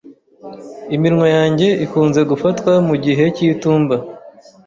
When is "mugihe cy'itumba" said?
2.87-3.95